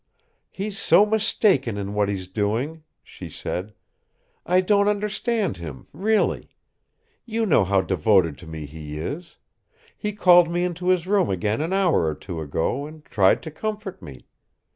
"He's 0.49 0.79
so 0.79 1.05
mistaken 1.05 1.77
in 1.77 1.93
what 1.93 2.09
he's 2.09 2.27
doing!" 2.27 2.81
she 3.03 3.29
said. 3.29 3.75
"I 4.47 4.59
don't 4.59 4.87
understand 4.87 5.57
him 5.57 5.85
really. 5.93 6.49
You 7.23 7.45
know 7.45 7.63
how 7.63 7.81
devoted 7.81 8.35
to 8.39 8.47
me 8.47 8.65
he 8.65 8.97
is. 8.97 9.37
He 9.95 10.13
called 10.13 10.49
me 10.49 10.63
into 10.63 10.87
his 10.87 11.05
room 11.05 11.29
again 11.29 11.61
an 11.61 11.71
hour 11.71 12.07
or 12.07 12.15
two 12.15 12.41
ago 12.41 12.87
and 12.87 13.05
tried 13.05 13.43
to 13.43 13.51
comfort 13.51 14.01
me. 14.01 14.25